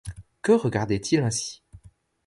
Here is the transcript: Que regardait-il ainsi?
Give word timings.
Que 0.41 0.53
regardait-il 0.53 1.19
ainsi? 1.19 1.61